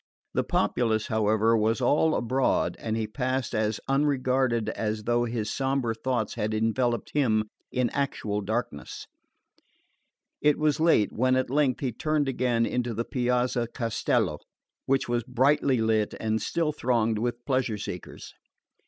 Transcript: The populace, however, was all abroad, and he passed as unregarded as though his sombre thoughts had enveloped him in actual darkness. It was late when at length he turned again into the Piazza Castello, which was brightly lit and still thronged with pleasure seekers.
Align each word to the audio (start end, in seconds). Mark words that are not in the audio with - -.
The 0.33 0.43
populace, 0.43 1.09
however, 1.09 1.55
was 1.55 1.79
all 1.79 2.15
abroad, 2.15 2.75
and 2.79 2.97
he 2.97 3.05
passed 3.05 3.53
as 3.53 3.79
unregarded 3.87 4.69
as 4.69 5.03
though 5.03 5.25
his 5.25 5.51
sombre 5.53 5.93
thoughts 5.93 6.33
had 6.33 6.55
enveloped 6.55 7.11
him 7.11 7.51
in 7.71 7.91
actual 7.91 8.41
darkness. 8.41 9.05
It 10.41 10.57
was 10.57 10.79
late 10.79 11.13
when 11.13 11.35
at 11.35 11.51
length 11.51 11.81
he 11.81 11.91
turned 11.91 12.27
again 12.27 12.65
into 12.65 12.95
the 12.95 13.05
Piazza 13.05 13.67
Castello, 13.67 14.39
which 14.87 15.07
was 15.07 15.21
brightly 15.23 15.79
lit 15.81 16.15
and 16.19 16.41
still 16.41 16.71
thronged 16.71 17.19
with 17.19 17.45
pleasure 17.45 17.77
seekers. 17.77 18.33